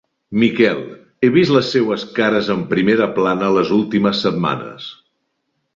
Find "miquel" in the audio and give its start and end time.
0.43-0.79